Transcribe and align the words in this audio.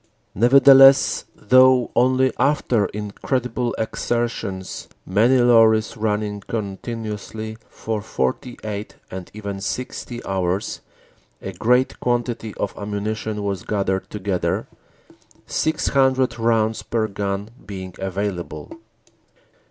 Nevertheless, 0.33 1.25
though 1.35 1.91
only 1.95 2.33
after 2.39 2.87
incredible 2.87 3.75
exertions, 3.77 4.87
many 5.05 5.37
lorries 5.37 5.95
running 5.95 6.39
continuously 6.41 7.55
for 7.69 8.01
forty 8.01 8.57
eight 8.63 8.95
and 9.11 9.29
even 9.35 9.61
sixty 9.61 10.19
hours, 10.25 10.81
a 11.39 11.51
great 11.51 11.99
quantity 11.99 12.55
of 12.55 12.75
ammunition 12.79 13.43
was 13.43 13.61
gathered 13.61 14.09
together, 14.09 14.65
six 15.45 15.89
hundred 15.89 16.39
rounds 16.39 16.81
per 16.81 17.07
gun 17.07 17.51
being 17.63 17.93
available. 17.99 18.71